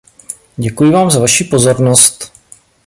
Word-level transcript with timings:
Děkuji 0.57 0.91
vám 0.91 1.11
za 1.11 1.19
vaši 1.19 1.43
pozornost. 1.43 2.33